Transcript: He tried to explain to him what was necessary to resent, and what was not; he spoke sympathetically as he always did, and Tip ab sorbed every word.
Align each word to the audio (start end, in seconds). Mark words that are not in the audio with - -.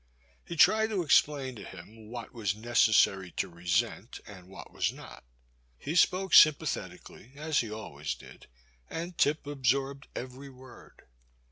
He 0.43 0.55
tried 0.55 0.87
to 0.89 1.03
explain 1.03 1.53
to 1.57 1.63
him 1.63 2.09
what 2.09 2.33
was 2.33 2.55
necessary 2.55 3.29
to 3.33 3.47
resent, 3.47 4.19
and 4.25 4.47
what 4.47 4.73
was 4.73 4.91
not; 4.91 5.23
he 5.77 5.93
spoke 5.95 6.33
sympathetically 6.33 7.33
as 7.35 7.59
he 7.59 7.69
always 7.71 8.15
did, 8.15 8.47
and 8.89 9.15
Tip 9.15 9.45
ab 9.45 9.63
sorbed 9.63 10.07
every 10.15 10.49
word. 10.49 11.03